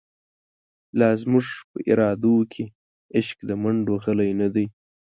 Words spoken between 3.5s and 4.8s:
مڼډو غلۍ نه دۍ